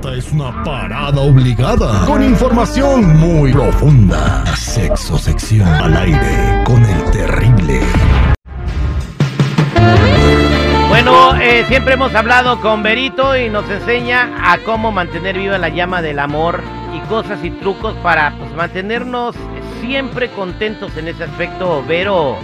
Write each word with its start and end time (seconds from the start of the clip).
Esta 0.00 0.14
es 0.14 0.32
una 0.32 0.62
parada 0.62 1.20
obligada 1.20 2.06
con 2.06 2.22
información 2.22 3.18
muy 3.18 3.52
profunda. 3.52 4.46
Sexo 4.56 5.18
sección 5.18 5.68
al 5.68 5.96
aire 5.96 6.62
con 6.64 6.82
el 6.84 7.10
terrible. 7.10 7.80
Bueno, 10.88 11.34
eh, 11.36 11.64
siempre 11.68 11.94
hemos 11.94 12.14
hablado 12.14 12.60
con 12.60 12.82
Berito 12.82 13.36
y 13.36 13.48
nos 13.48 13.68
enseña 13.68 14.52
a 14.52 14.58
cómo 14.58 14.92
mantener 14.92 15.36
viva 15.36 15.58
la 15.58 15.68
llama 15.68 16.00
del 16.02 16.18
amor 16.18 16.62
y 16.94 17.00
cosas 17.08 17.44
y 17.44 17.50
trucos 17.50 17.94
para 18.02 18.34
pues, 18.38 18.52
mantenernos 18.54 19.36
siempre 19.80 20.28
contentos 20.30 20.96
en 20.96 21.08
ese 21.08 21.24
aspecto. 21.24 21.82
Vero, 21.86 22.36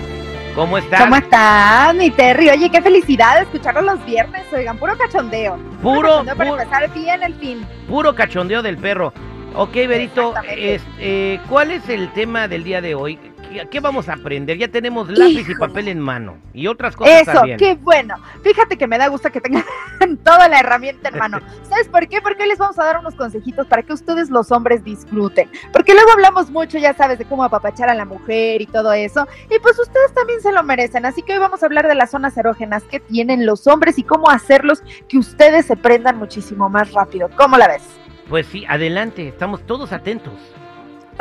¿cómo 0.54 0.78
estás? 0.78 1.00
¿Cómo 1.02 1.16
estás, 1.16 1.94
mi 1.94 2.10
Terry? 2.10 2.50
Oye, 2.50 2.70
qué 2.70 2.80
felicidad 2.82 3.40
escucharlo 3.42 3.82
los 3.82 4.04
viernes, 4.04 4.44
oigan, 4.52 4.76
puro 4.78 4.96
cachondeo. 4.96 5.58
Puro, 5.82 6.08
cachondeo 6.08 6.36
para 6.36 6.50
puro- 6.50 6.62
empezar 6.62 6.92
bien 6.94 7.22
el 7.22 7.34
fin. 7.34 7.66
Puro 7.88 8.14
cachondeo 8.14 8.62
del 8.62 8.76
perro. 8.78 9.12
Ok, 9.54 9.72
Berito, 9.74 10.28
Exactamente. 10.30 10.74
es- 10.74 10.82
eh, 10.98 11.40
¿cuál 11.48 11.70
es 11.70 11.88
el 11.88 12.12
tema 12.12 12.46
del 12.48 12.62
día 12.64 12.80
de 12.80 12.94
hoy? 12.94 13.18
¿Qué, 13.56 13.66
qué 13.70 13.80
vamos 13.80 14.08
a 14.10 14.14
aprender? 14.14 14.58
Ya 14.58 14.68
tenemos 14.68 15.08
lápiz 15.08 15.48
y 15.48 15.54
papel 15.54 15.88
en 15.88 15.98
mano 15.98 16.36
y 16.52 16.66
otras 16.66 16.94
cosas 16.94 17.22
Eso, 17.22 17.32
también. 17.32 17.58
qué 17.58 17.74
bueno. 17.74 18.16
Fíjate 18.42 18.76
que 18.76 18.86
me 18.86 18.98
da 18.98 19.08
gusto 19.08 19.30
que 19.32 19.40
tengan 19.40 19.64
toda 20.24 20.46
la 20.48 20.60
herramienta 20.60 21.08
en 21.08 21.16
mano. 21.18 21.40
¿Sabes 21.70 21.88
por 21.88 22.06
qué? 22.06 22.20
Porque 22.20 22.42
hoy 22.42 22.50
les 22.50 22.58
vamos 22.58 22.78
a 22.78 22.84
dar 22.84 22.98
unos 22.98 23.14
consejitos 23.14 23.66
para 23.66 23.82
que 23.82 23.94
ustedes 23.94 24.28
los 24.28 24.52
hombres 24.52 24.84
disfruten. 24.84 25.50
Porque 25.72 25.94
luego 25.94 26.10
hablamos 26.12 26.50
mucho, 26.50 26.76
ya 26.76 26.92
sabes, 26.92 27.18
de 27.18 27.24
cómo 27.24 27.44
apapachar 27.44 27.88
a 27.88 27.94
la 27.94 28.04
mujer 28.04 28.60
y 28.60 28.66
todo 28.66 28.92
eso. 28.92 29.26
Y 29.50 29.58
pues 29.60 29.78
ustedes 29.78 30.12
también 30.12 30.42
se 30.42 30.52
lo 30.52 30.62
merecen. 30.62 31.06
Así 31.06 31.22
que 31.22 31.32
hoy 31.32 31.38
vamos 31.38 31.62
a 31.62 31.66
hablar 31.66 31.88
de 31.88 31.94
las 31.94 32.10
zonas 32.10 32.36
erógenas 32.36 32.82
que 32.82 33.00
tienen 33.00 33.46
los 33.46 33.66
hombres 33.66 33.98
y 33.98 34.02
cómo 34.02 34.28
hacerlos 34.28 34.82
que 35.08 35.16
ustedes 35.16 35.64
se 35.64 35.76
prendan 35.76 36.18
muchísimo 36.18 36.68
más 36.68 36.92
rápido. 36.92 37.30
¿Cómo 37.36 37.56
la 37.56 37.68
ves? 37.68 37.82
Pues 38.28 38.46
sí, 38.48 38.66
adelante, 38.68 39.28
estamos 39.28 39.62
todos 39.62 39.92
atentos. 39.92 40.34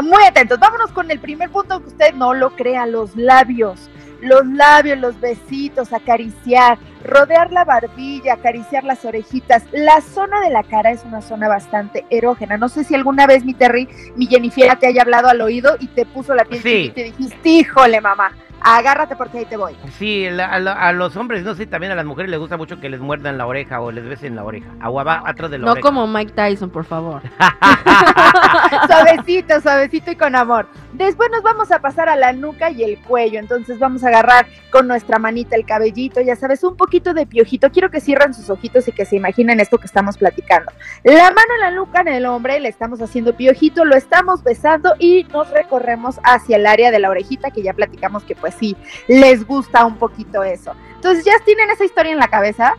Muy 0.02 0.24
atentos. 0.24 0.60
Vámonos 0.60 0.92
con 0.92 1.10
el 1.10 1.20
primer 1.20 1.50
punto 1.50 1.80
que 1.80 1.88
usted 1.88 2.14
no 2.14 2.34
lo 2.34 2.52
crea, 2.52 2.86
los 2.86 3.16
labios. 3.16 3.90
Los 4.22 4.46
labios, 4.46 4.98
los 5.00 5.20
besitos, 5.20 5.94
acariciar, 5.94 6.78
rodear 7.06 7.52
la 7.52 7.64
barbilla, 7.64 8.34
acariciar 8.34 8.84
las 8.84 9.06
orejitas. 9.06 9.64
La 9.72 10.02
zona 10.02 10.42
de 10.42 10.50
la 10.50 10.64
cara 10.64 10.92
es 10.92 11.04
una 11.06 11.22
zona 11.22 11.48
bastante 11.48 12.06
erógena. 12.10 12.58
No 12.58 12.68
sé 12.70 12.84
si 12.84 12.96
alguna 12.96 13.28
vez 13.28 13.46
mi 13.46 13.54
Terry, 13.54 13.88
mi 14.16 14.28
Jennifer 14.28 14.78
te 14.80 14.88
haya 14.88 15.02
hablado 15.04 15.28
al 15.30 15.40
oído 15.42 15.76
y 15.80 15.88
te 15.88 16.06
puso 16.06 16.36
la 16.36 16.46
piel 16.46 16.62
Sí. 16.62 16.92
y 16.96 17.04
dijiste, 17.04 17.50
híjole 17.50 18.02
mamá, 18.02 18.32
agárrate 18.62 19.16
porque 19.16 19.40
ahí 19.40 19.46
te 19.46 19.58
voy. 19.58 19.76
Sí, 19.98 20.28
la- 20.30 20.48
a, 20.48 20.60
la- 20.60 20.74
a 20.74 20.92
los 20.92 21.16
hombres, 21.18 21.44
no 21.44 21.54
sé, 21.56 21.68
también 21.68 21.92
a 21.92 21.96
las 21.96 22.06
mujeres 22.06 22.32
les 22.32 22.40
gusta 22.40 22.58
mucho 22.58 22.80
que 22.80 22.90
les 22.90 23.00
muerdan 23.00 23.38
la 23.38 23.46
oreja 23.46 23.80
o 23.82 23.92
les 23.92 24.04
besen 24.04 24.36
la 24.36 24.44
oreja. 24.44 24.68
Agua 24.82 25.04
va 25.04 25.22
atrás 25.26 25.52
de 25.52 25.60
la 25.60 25.66
No 25.66 25.72
oreja. 25.74 25.88
como 25.88 26.08
Mike 26.08 26.32
Tyson, 26.34 26.70
por 26.72 26.86
favor. 26.86 27.22
suavecito, 28.88 29.62
suavecito 29.62 30.12
y 30.12 30.16
con 30.16 30.36
amor. 30.36 30.68
Después 30.94 31.30
nos 31.32 31.44
vamos 31.44 31.72
a 31.72 31.80
pasar 31.80 32.10
a 32.10 32.16
la 32.16 32.34
nuca 32.34 32.72
y 32.72 32.84
el 32.84 32.98
cuello. 33.00 33.40
Entonces 33.40 33.78
vamos 33.80 34.04
a 34.04 34.08
agarrar 34.08 34.48
con 34.72 34.88
nuestra 34.88 35.20
manita 35.20 35.56
el 35.56 35.66
cabellito, 35.66 36.22
ya 36.22 36.36
sabes, 36.36 36.64
un 36.64 36.76
poquito 36.76 36.95
de 37.00 37.26
piojito. 37.26 37.70
Quiero 37.72 37.90
que 37.92 38.00
cierren 38.02 38.34
sus 38.34 38.50
ojitos 38.50 38.88
y 38.88 38.92
que 38.92 39.06
se 39.06 39.16
imaginen 39.16 39.60
esto 39.60 39.78
que 39.78 39.86
estamos 39.86 40.18
platicando. 40.18 40.72
La 41.04 41.24
mano 41.32 41.54
en 41.56 41.62
la 41.62 41.72
nuca 41.72 42.02
en 42.02 42.08
el 42.08 42.26
hombre, 42.26 42.60
le 42.60 42.70
estamos 42.70 43.02
haciendo 43.02 43.36
piojito, 43.36 43.86
lo 43.86 43.96
estamos 43.96 44.44
besando 44.44 44.96
y 45.00 45.26
nos 45.34 45.50
recorremos 45.52 46.20
hacia 46.24 46.58
el 46.58 46.66
área 46.66 46.92
de 46.92 47.00
la 47.00 47.10
orejita, 47.10 47.52
que 47.52 47.62
ya 47.62 47.74
platicamos 47.74 48.24
que 48.24 48.36
pues 48.36 48.56
sí, 48.56 48.76
les 49.08 49.46
gusta 49.46 49.86
un 49.86 49.98
poquito 49.98 50.44
eso. 50.44 50.74
Entonces 50.96 51.26
ya 51.26 51.34
tienen 51.46 51.70
esa 51.70 51.86
historia 51.86 52.12
en 52.12 52.20
la 52.20 52.28
cabeza, 52.28 52.76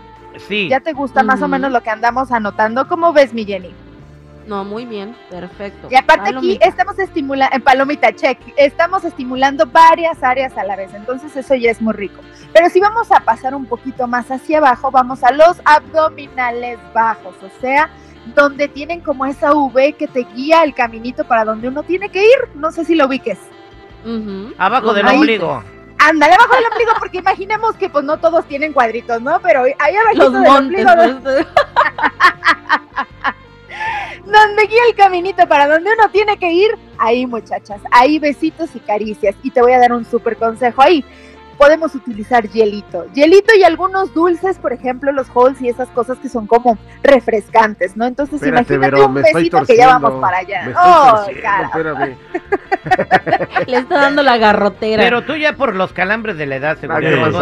Sí, 0.48 0.68
ya 0.68 0.80
te 0.80 0.92
gusta 0.92 1.22
más 1.22 1.40
o 1.40 1.44
Ujú. 1.44 1.52
menos 1.52 1.72
lo 1.72 1.82
que 1.82 1.88
andamos 1.88 2.30
anotando. 2.30 2.86
¿Cómo 2.88 3.14
ves, 3.14 3.32
mi 3.32 3.46
Jenny? 3.46 3.72
No, 4.46 4.64
muy 4.64 4.84
bien, 4.86 5.16
perfecto. 5.28 5.88
Y 5.90 5.96
aparte 5.96 6.30
aquí 6.30 6.58
estamos 6.62 6.98
estimulando, 6.98 7.56
en 7.56 7.62
palomita 7.62 8.12
check, 8.14 8.38
estamos 8.56 9.04
estimulando 9.04 9.66
varias 9.66 10.22
áreas 10.22 10.56
a 10.56 10.62
la 10.64 10.76
vez, 10.76 10.94
entonces 10.94 11.36
eso 11.36 11.54
ya 11.56 11.70
es 11.72 11.82
muy 11.82 11.92
rico. 11.92 12.20
Pero 12.52 12.70
si 12.70 12.78
vamos 12.80 13.10
a 13.10 13.20
pasar 13.20 13.54
un 13.56 13.66
poquito 13.66 14.06
más 14.06 14.30
hacia 14.30 14.58
abajo, 14.58 14.90
vamos 14.92 15.24
a 15.24 15.32
los 15.32 15.60
abdominales 15.64 16.78
bajos, 16.94 17.34
o 17.42 17.60
sea, 17.60 17.90
donde 18.36 18.68
tienen 18.68 19.00
como 19.00 19.26
esa 19.26 19.52
V 19.52 19.92
que 19.94 20.06
te 20.06 20.20
guía 20.34 20.62
el 20.62 20.74
caminito 20.74 21.24
para 21.24 21.44
donde 21.44 21.68
uno 21.68 21.82
tiene 21.82 22.08
que 22.08 22.22
ir, 22.24 22.36
no 22.54 22.70
sé 22.70 22.84
si 22.84 22.94
lo 22.94 23.06
ubiques. 23.06 23.38
Abajo 24.58 24.94
del 24.94 25.06
Ahí- 25.08 25.16
ombligo. 25.16 25.62
Ándale 25.98 26.34
abajo 26.34 26.54
del 26.54 26.64
ombligo, 26.70 26.92
porque 27.00 27.18
imaginemos 27.18 27.74
que 27.76 27.88
pues 27.88 28.04
no 28.04 28.18
todos 28.18 28.44
tienen 28.46 28.72
cuadritos, 28.72 29.20
¿no? 29.22 29.40
Pero 29.40 29.62
ahí 29.62 29.96
abajo 29.96 30.16
Los 30.16 30.32
del 30.34 30.46
ombligo, 30.46 30.90
pues, 31.24 31.46
donde 34.26 34.66
guía 34.66 34.80
el 34.88 34.96
caminito 34.96 35.46
para 35.46 35.68
donde 35.68 35.90
uno 35.92 36.10
tiene 36.10 36.36
que 36.36 36.52
ir, 36.52 36.70
ahí 36.98 37.26
muchachas, 37.26 37.80
ahí 37.90 38.18
besitos 38.18 38.70
y 38.74 38.80
caricias. 38.80 39.34
Y 39.42 39.50
te 39.50 39.62
voy 39.62 39.72
a 39.72 39.78
dar 39.78 39.92
un 39.92 40.04
súper 40.04 40.36
consejo 40.36 40.82
ahí. 40.82 41.04
Podemos 41.58 41.94
utilizar 41.94 42.46
hielito, 42.48 43.06
hielito 43.14 43.54
y 43.58 43.64
algunos 43.64 44.12
dulces, 44.12 44.58
por 44.58 44.72
ejemplo, 44.72 45.10
los 45.12 45.28
halls 45.34 45.60
y 45.60 45.68
esas 45.68 45.88
cosas 45.88 46.18
que 46.18 46.28
son 46.28 46.46
como 46.46 46.78
refrescantes, 47.02 47.96
¿no? 47.96 48.04
Entonces 48.06 48.42
Espérate, 48.42 48.74
imagínate 48.74 48.96
Vero, 48.96 49.06
un 49.06 49.14
besito 49.14 49.64
que 49.64 49.76
ya 49.76 49.86
vamos 49.88 50.20
para 50.20 50.38
allá. 50.38 50.62
Me 50.64 50.70
estoy 50.72 50.84
¡Oh. 50.84 51.26
Le 53.66 53.76
está 53.78 54.00
dando 54.00 54.22
la 54.22 54.36
garrotera. 54.38 55.02
Pero 55.02 55.22
tú 55.22 55.34
ya 55.34 55.54
por 55.54 55.74
los 55.74 55.92
calambres 55.92 56.36
de 56.38 56.46
la 56.46 56.56
edad, 56.56 56.78
seguro. 56.78 57.00
¿qué 57.00 57.10
no? 57.10 57.26
No, 57.26 57.32
no, 57.32 57.40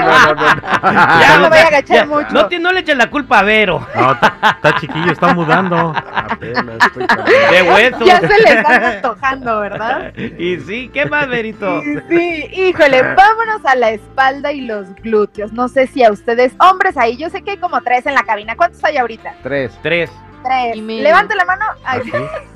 no, 0.00 0.34
no. 0.34 1.20
Ya 1.20 1.38
me 1.40 1.48
voy 1.48 1.58
a 1.58 1.66
agachar 1.66 1.96
ya, 1.96 2.06
mucho. 2.06 2.28
No, 2.30 2.46
te- 2.48 2.58
no 2.58 2.72
le 2.72 2.80
eches 2.80 2.96
la 2.96 3.10
culpa 3.10 3.40
a 3.40 3.42
Vero. 3.42 3.86
No, 3.94 4.12
está, 4.12 4.34
está 4.56 4.74
chiquillo, 4.80 5.12
está 5.12 5.34
mudando. 5.34 5.94
Apenas 6.14 6.78
estoy 6.86 7.06
De 7.50 7.62
huesos. 7.62 8.04
Ya 8.06 8.20
se 8.20 8.42
les 8.42 8.62
van 8.62 8.84
antojando, 8.84 9.60
¿verdad? 9.60 10.12
Y 10.38 10.58
sí, 10.60 10.90
¿qué 10.92 11.06
más, 11.06 11.28
Verito? 11.28 11.80
Sí, 12.08 12.48
híjole, 12.54 13.02
vámonos 13.14 13.64
a 13.64 13.74
la 13.74 13.90
espalda 13.90 14.52
y 14.52 14.62
los 14.62 14.92
glúteos. 14.96 15.52
No 15.52 15.68
sé 15.68 15.86
si 15.86 16.02
a 16.04 16.10
ustedes, 16.12 16.52
hombres 16.58 16.96
ahí, 16.96 17.16
yo 17.16 17.28
sé 17.30 17.42
que 17.42 17.52
hay 17.52 17.56
como 17.58 17.80
tres 17.82 18.06
en 18.06 18.14
la 18.14 18.22
cabina. 18.24 18.56
¿Cuántos 18.56 18.82
hay 18.84 18.96
ahorita? 18.96 19.34
Tres. 19.42 19.72
Tres. 19.82 20.10
Tres. 20.42 20.76
Levante 20.76 21.34
la 21.34 21.44
mano. 21.44 21.64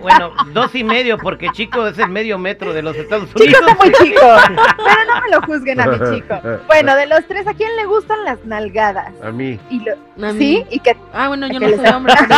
Bueno, 0.00 0.30
dos 0.52 0.72
y 0.76 0.84
medio, 0.84 1.18
porque 1.18 1.48
chico 1.50 1.84
es 1.88 1.98
el 1.98 2.08
medio 2.08 2.38
metro 2.38 2.72
de 2.72 2.80
los 2.80 2.94
Estados 2.96 3.28
Chico 3.34 3.42
Unidos. 3.42 3.60
está 3.66 3.74
muy 3.84 3.92
chico, 3.94 4.20
pero 4.20 5.04
no 5.14 5.20
me 5.20 5.30
lo 5.30 5.42
juzguen 5.42 5.80
a 5.80 5.86
mi 5.86 5.98
chico. 6.14 6.40
Bueno, 6.68 6.94
de 6.94 7.06
los 7.06 7.26
tres, 7.26 7.44
¿a 7.48 7.52
quién 7.52 7.74
le 7.74 7.86
gustan 7.86 8.24
las 8.24 8.38
nalgadas? 8.44 9.12
A 9.24 9.32
mí. 9.32 9.58
Y 9.68 9.80
lo, 9.80 9.92
A 10.28 10.32
mí. 10.32 10.38
¿Sí? 10.38 10.64
¿Y 10.70 10.78
que 10.78 10.96
Ah, 11.12 11.26
bueno, 11.26 11.48
yo 11.48 11.58
no 11.58 11.68
soy 11.68 11.86
hombre. 11.88 12.14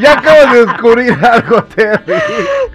ya 0.00 0.12
acabo 0.18 0.52
de 0.52 0.66
descubrir 0.66 1.16
algo, 1.24 1.62
Terry. 1.64 2.14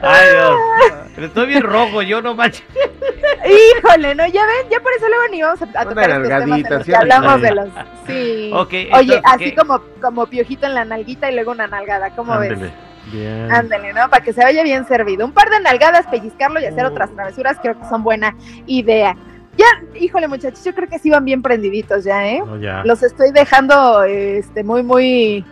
Ay, 0.02 0.28
Dios. 0.32 0.94
Estoy 1.22 1.48
bien 1.48 1.64
rojo, 1.64 2.02
yo 2.02 2.22
no 2.22 2.36
manches. 2.36 2.64
Híjole, 3.46 4.16
no, 4.16 4.26
ya 4.28 4.46
ven, 4.46 4.70
ya 4.70 4.80
por 4.80 4.92
eso 4.94 5.08
luego 5.08 5.24
ni 5.32 5.42
vamos 5.42 5.62
a, 5.62 5.66
tocar 5.66 5.88
estos 5.88 5.96
temas 5.96 6.16
en 6.16 6.30
nalgadita, 6.30 6.70
los 6.70 6.86
¿sí? 6.86 6.92
que 6.92 6.98
hablamos 6.98 7.36
Sí. 7.36 7.42
de 7.42 7.52
los... 7.56 7.70
Sí. 8.08 8.52
Ok, 8.54 8.70
Oye, 8.70 8.86
entonces, 9.16 9.22
así 9.26 9.44
¿qué? 9.46 9.56
como, 9.56 9.82
como 10.02 10.26
piojito 10.28 10.66
en 10.66 10.74
la 10.76 10.86
nalguita 10.86 11.32
y 11.32 11.36
luego 11.36 11.52
una 11.52 11.68
nalgada, 11.68 12.10
¿cómo 12.16 12.38
ves? 12.38 12.52
Ándele. 12.52 12.72
Bien. 13.12 13.52
Ándale, 13.52 13.94
¿no? 13.94 14.10
Para 14.10 14.24
que 14.24 14.34
se 14.34 14.44
vaya 14.44 14.62
bien 14.64 14.86
servido. 14.86 15.26
Un 15.26 15.32
par 15.32 15.50
de 15.50 15.60
nalgadas, 15.62 16.06
pellizcarlo 16.08 16.60
y 16.60 16.66
hacer 16.66 16.86
Oh. 16.86 16.90
otras 16.90 17.12
travesuras, 17.16 17.58
creo 17.62 17.80
que 17.80 17.86
son 17.88 18.04
buena 18.04 18.36
idea. 18.68 19.16
Ya, 19.58 19.66
híjole, 20.00 20.28
muchachos, 20.28 20.64
yo 20.64 20.74
creo 20.74 20.88
que 20.88 21.00
sí 21.00 21.10
van 21.10 21.26
bien 21.26 21.42
prendiditos 21.42 22.04
ya, 22.04 22.28
¿eh? 22.28 22.40
No, 22.46 22.58
ya. 22.58 22.84
Los 22.86 23.04
estoy 23.04 23.32
dejando, 23.32 24.04
este, 24.04 24.64
muy, 24.64 24.84
muy, 24.84 25.44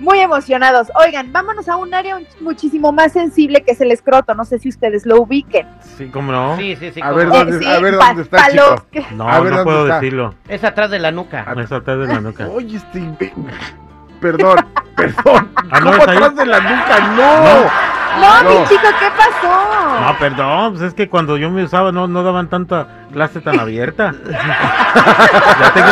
muy 0.00 0.18
emocionados. 0.20 0.88
Oigan, 0.94 1.32
vámonos 1.32 1.68
a 1.68 1.76
un 1.76 1.92
área 1.94 2.18
muchísimo 2.40 2.92
más 2.92 3.12
sensible 3.12 3.62
que 3.62 3.72
es 3.72 3.80
el 3.80 3.90
escroto. 3.92 4.34
No 4.34 4.44
sé 4.44 4.58
si 4.58 4.68
ustedes 4.68 5.06
lo 5.06 5.20
ubiquen. 5.22 5.66
Sí, 5.96 6.08
¿cómo 6.08 6.32
no? 6.32 6.56
Sí, 6.56 6.76
sí, 6.76 6.92
sí. 6.92 7.00
A 7.02 7.10
ver, 7.12 7.28
no. 7.28 7.34
¿dónde- 7.34 7.58
sí, 7.58 7.66
a 7.66 7.78
ver 7.80 7.96
dónde 7.96 8.22
está, 8.22 8.36
pa' 8.36 8.50
chico? 8.50 8.64
los 8.70 8.82
que- 8.84 9.06
No, 9.14 9.28
A 9.28 9.40
ver, 9.40 9.50
no 9.52 9.56
¿dónde 9.58 9.64
puedo 9.64 9.82
está? 9.86 9.94
decirlo. 10.00 10.34
Es 10.48 10.64
atrás 10.64 10.90
de 10.90 10.98
la 10.98 11.10
nuca. 11.12 11.44
No 11.54 11.60
es 11.62 11.72
atrás 11.72 11.98
de 11.98 12.06
la 12.06 12.20
nuca. 12.20 12.46
Oye, 12.52 12.76
este 12.76 13.00
Perdón, 14.20 14.56
perdón. 14.96 15.50
Ah, 15.70 15.80
¿no 15.80 15.90
¿Cómo 15.90 16.02
atrás 16.02 16.36
de 16.36 16.46
la 16.46 16.60
nuca? 16.60 16.98
¡No! 17.16 17.86
No, 18.20 18.42
No. 18.44 18.50
mi 18.60 18.66
chico, 18.68 18.86
¿qué 18.98 19.06
pasó? 19.16 20.00
No, 20.00 20.18
perdón, 20.18 20.72
pues 20.72 20.84
es 20.84 20.94
que 20.94 21.08
cuando 21.08 21.36
yo 21.36 21.50
me 21.50 21.64
usaba 21.64 21.92
no, 21.92 22.06
no 22.08 22.22
daban 22.22 22.48
tanta 22.48 22.86
clase 23.12 23.40
tan 23.42 23.60
abierta. 23.60 24.14
ya 24.30 25.72
tengo, 25.74 25.88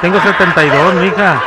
tengo 0.00 0.20
72, 0.20 0.94
mija. 0.94 1.40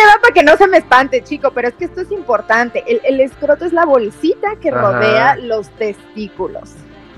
Va 0.00 0.20
para 0.20 0.34
que 0.34 0.42
no 0.42 0.56
se 0.56 0.66
me 0.66 0.78
espante, 0.78 1.22
chico, 1.22 1.50
pero 1.52 1.68
es 1.68 1.74
que 1.74 1.86
esto 1.86 2.00
es 2.00 2.10
importante. 2.10 2.84
El, 2.86 3.00
el 3.04 3.20
escroto 3.20 3.64
es 3.64 3.72
la 3.72 3.84
bolsita 3.84 4.56
que 4.60 4.70
Ajá. 4.70 4.80
rodea 4.80 5.36
los 5.36 5.68
testículos. 5.70 6.74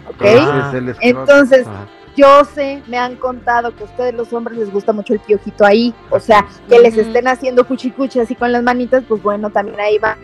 ¿Ok? 0.09 0.23
Ah. 0.23 0.73
Entonces, 1.00 1.67
yo 2.17 2.44
sé, 2.44 2.82
me 2.87 2.99
han 2.99 3.17
contado 3.17 3.75
que 3.75 3.82
a 3.82 3.87
ustedes 3.87 4.15
los 4.15 4.32
hombres 4.32 4.59
les 4.59 4.73
gusta 4.73 4.93
mucho 4.93 5.15
el 5.15 5.21
piojito 5.21 5.65
ahí. 5.65 5.94
O 6.11 6.21
sea, 6.21 6.47
que 6.69 6.79
les 6.79 6.97
estén 6.97 7.29
haciendo 7.29 7.67
cuchicuchi 7.67 8.21
así 8.21 8.35
con 8.35 8.53
las 8.53 8.62
manitas, 8.62 9.05
pues 9.09 9.23
bueno, 9.23 9.50
también 9.50 9.81
ahí 9.81 9.99
va 9.99 10.17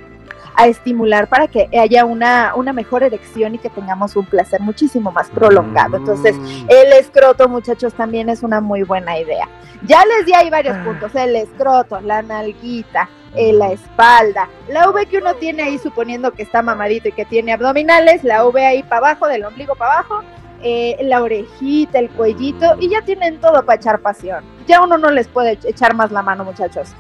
a 0.57 0.67
estimular 0.67 1.29
para 1.29 1.49
que 1.49 1.69
haya 1.79 2.05
una, 2.05 2.55
una 2.57 2.73
mejor 2.73 3.03
erección 3.03 3.55
y 3.55 3.59
que 3.59 3.69
tengamos 3.69 4.17
un 4.17 4.25
placer 4.27 4.61
muchísimo 4.61 5.13
más 5.13 5.29
prolongado. 5.29 5.99
Entonces, 5.99 6.35
Mm. 6.37 6.67
el 6.69 6.93
escroto, 6.95 7.49
muchachos, 7.49 7.95
también 7.95 8.29
es 8.29 8.43
una 8.43 8.61
muy 8.61 8.83
buena 8.83 9.19
idea. 9.19 9.49
Ya 9.83 10.03
les 10.05 10.27
di 10.27 10.33
ahí 10.33 10.49
varios 10.51 10.77
puntos, 10.79 11.15
el 11.15 11.37
escroto, 11.37 12.01
la 12.01 12.23
nalguita, 12.23 13.09
eh, 13.35 13.53
la 13.53 13.71
espalda, 13.71 14.49
la 14.69 14.89
V 14.89 15.05
que 15.07 15.19
uno 15.19 15.35
tiene 15.35 15.63
ahí 15.63 15.79
suponiendo 15.79 16.33
que 16.33 16.43
está 16.43 16.63
mamadito 16.63 17.09
y 17.09 17.13
que 17.13 17.27
tiene 17.27 17.53
abdominales, 17.53 18.25
la 18.25 18.47
V 18.47 18.65
ahí 18.65 18.83
para 18.83 19.11
abajo, 19.11 19.29
del 19.29 19.45
ombligo 19.45 19.75
para 19.75 19.93
abajo, 19.93 20.23
eh, 20.63 20.97
la 21.03 21.23
orejita, 21.23 21.99
el 21.99 22.09
cuellito, 22.09 22.77
y 22.81 22.89
ya 22.89 23.03
tienen 23.03 23.39
todo 23.41 23.65
para 23.67 23.77
echar 23.77 24.01
pasión. 24.01 24.43
Ya 24.67 24.81
uno 24.83 24.97
no 24.97 25.11
les 25.11 25.29
puede 25.29 25.59
echar 25.65 25.95
más 25.95 26.11
la 26.11 26.23
mano, 26.23 26.45
muchachos. 26.45 26.95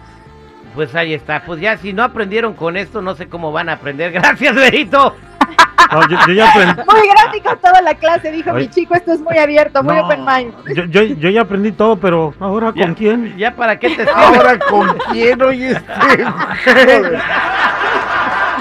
Pues 0.77 0.95
ahí 0.95 1.13
está. 1.15 1.43
Pues 1.45 1.61
ya 1.61 1.77
si 1.79 1.93
no 1.93 2.05
aprendieron 2.05 2.55
con 2.55 2.77
esto, 2.77 3.03
no 3.03 3.17
sé 3.17 3.27
cómo 3.29 3.51
van 3.51 3.69
a 3.69 3.73
aprender. 3.73 4.13
Gracias, 4.13 4.55
Berito. 4.55 5.17
No, 5.91 6.03
yo, 6.09 6.17
yo 6.27 6.33
ya 6.35 6.51
aprendí. 6.51 6.83
Muy 6.89 7.09
gráfico 7.09 7.57
toda 7.59 7.81
la 7.81 7.95
clase, 7.95 8.33
dijo 8.33 8.53
mi 8.53 8.69
chico, 8.69 8.95
esto 8.95 9.13
es 9.13 9.21
muy 9.21 9.39
abierto, 9.39 9.83
muy 9.85 9.95
No, 9.95 10.05
open 10.07 10.25
mind. 10.25 10.53
Yo, 10.75 10.85
yo, 10.87 11.03
yo 11.03 11.31
ya 11.31 11.43
aprendí 11.43 11.71
todo, 11.73 11.97
pero 11.97 12.35
ahora 12.41 12.73
Ya. 12.75 12.87
con 12.87 12.95
quién? 12.95 13.37
¿Ya 13.39 13.55
para 13.55 13.79
qué 13.79 13.91
te 13.91 13.97
sirve? 14.05 14.11
Ahora 14.13 14.59
con 14.59 14.99
quién 15.13 15.41
oye 15.43 15.71
este? 15.73 15.87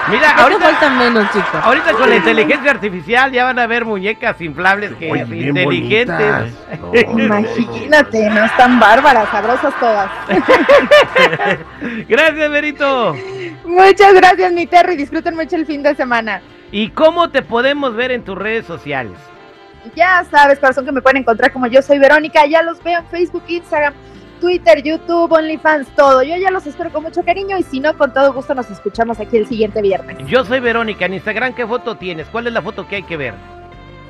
Mira, 0.09 0.29
Ahorita 0.31 0.65
ahorita, 0.65 0.79
falta 0.79 0.89
menos, 0.91 1.31
chicos. 1.31 1.49
ahorita 1.63 1.93
con 1.93 2.09
la 2.09 2.15
inteligencia 2.17 2.71
artificial 2.71 3.31
ya 3.31 3.45
van 3.45 3.57
a 3.59 3.65
ver 3.65 3.85
muñecas 3.85 4.39
inflables 4.39 4.93
que 4.95 5.11
Oye, 5.11 5.23
bien 5.25 5.49
inteligentes. 5.57 6.53
No, 6.79 6.91
Imagínate, 7.23 8.29
no 8.29 8.45
están 8.45 8.79
bárbaras, 8.79 9.27
sabrosas 9.29 9.73
todas. 9.79 10.09
Gracias, 12.07 12.49
Berito. 12.51 13.15
Muchas 13.65 14.13
gracias, 14.13 14.51
mi 14.53 14.67
Terry. 14.67 14.95
Disfruten 14.95 15.35
mucho 15.35 15.55
el 15.55 15.65
fin 15.65 15.81
de 15.81 15.95
semana. 15.95 16.41
¿Y 16.71 16.89
cómo 16.89 17.29
te 17.29 17.41
podemos 17.41 17.95
ver 17.95 18.11
en 18.11 18.23
tus 18.23 18.37
redes 18.37 18.65
sociales? 18.65 19.17
Ya 19.95 20.23
sabes, 20.29 20.59
corazón, 20.59 20.85
que 20.85 20.91
me 20.91 21.01
pueden 21.01 21.17
encontrar 21.17 21.51
como 21.51 21.67
yo 21.67 21.81
soy 21.81 21.99
Verónica. 21.99 22.45
Ya 22.45 22.61
los 22.61 22.81
veo 22.83 22.99
en 22.99 23.05
Facebook, 23.07 23.43
Instagram, 23.47 23.93
Twitter, 24.39 24.81
YouTube, 24.83 25.31
OnlyFans, 25.31 25.87
todo. 25.95 26.23
Yo 26.23 26.35
ya 26.37 26.51
los 26.51 26.65
espero 26.67 26.91
con 26.91 27.03
mucho 27.03 27.23
cariño 27.23 27.57
y 27.57 27.63
si 27.63 27.79
no, 27.79 27.97
con 27.97 28.13
todo 28.13 28.33
gusto 28.33 28.53
nos 28.53 28.69
escuchamos 28.69 29.19
aquí 29.19 29.37
el 29.37 29.47
siguiente 29.47 29.81
viernes. 29.81 30.17
Yo 30.27 30.43
soy 30.45 30.59
Verónica. 30.59 31.05
En 31.05 31.13
Instagram, 31.13 31.53
¿qué 31.53 31.65
foto 31.65 31.97
tienes? 31.97 32.27
¿Cuál 32.27 32.47
es 32.47 32.53
la 32.53 32.61
foto 32.61 32.87
que 32.87 32.97
hay 32.97 33.03
que 33.03 33.17
ver? 33.17 33.54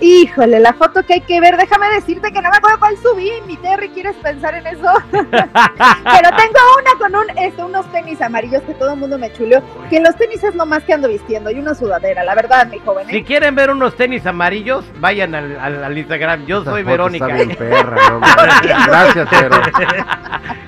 Híjole, 0.01 0.59
la 0.59 0.74
foto 0.74 1.03
que 1.03 1.13
hay 1.13 1.21
que 1.21 1.39
ver, 1.39 1.56
déjame 1.56 1.88
decirte 1.92 2.31
que 2.31 2.42
no 2.42 2.50
me 2.50 2.57
acuerdo 2.57 2.80
cuál 2.80 2.97
subí, 2.97 3.31
mi 3.47 3.56
Terry, 3.57 3.89
¿quieres 3.89 4.15
pensar 4.18 4.53
en 4.56 4.68
eso? 4.68 4.94
Pero 5.12 6.30
tengo 6.38 6.59
una 6.81 6.92
con 7.00 7.15
un, 7.15 7.30
este, 7.38 7.63
unos 7.63 7.89
tenis 7.94 8.21
amarillos 8.21 8.62
que 8.63 8.74
todo 8.74 8.94
el 8.94 9.00
mundo 9.00 9.18
me 9.18 9.31
chuleó, 9.31 9.62
que 9.89 10.01
los 10.01 10.15
tenis 10.18 10.44
es 10.44 10.53
lo 10.53 10.65
más 10.65 10.83
que 10.83 10.94
ando 10.94 11.07
vistiendo 11.07 11.50
y 11.50 11.59
una 11.59 11.74
sudadera, 11.75 12.24
la 12.25 12.36
verdad, 12.36 12.68
mi 12.68 12.80
joven. 12.80 13.09
¿eh? 13.09 13.13
Si 13.13 13.24
quieren 13.24 13.56
ver 13.56 13.69
unos 13.71 13.95
tenis 13.95 14.25
amarillos, 14.25 14.83
vayan 15.00 15.33
al, 15.33 15.57
al- 15.59 15.83
al 15.86 15.97
Instagram. 15.97 16.45
Yo 16.45 16.62
esa 16.62 16.71
soy 16.71 16.83
Verónica. 16.83 17.25
Está 17.27 17.44
bien 17.45 17.57
perra, 17.57 18.09
no, 18.09 18.19
Gracias, 18.88 19.27
pero. 19.30 19.62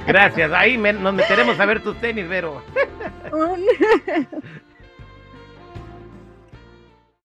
Gracias. 0.07 0.51
Ahí 0.53 0.77
me- 0.77 0.94
nos 0.94 1.13
meteremos 1.13 1.59
a 1.59 1.65
ver 1.65 1.81
tus 1.83 2.00
tenis, 2.00 2.27
Vero. 2.29 2.63
Un- 3.33 3.65